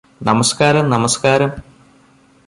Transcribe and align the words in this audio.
നമസ്ക്കാരം 0.21 0.89
നമസ്ക്കാരം 0.89 1.51